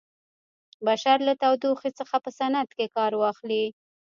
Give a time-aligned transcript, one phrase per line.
[0.87, 3.65] بشر له تودوخې څخه په صنعت کې کار واخلي.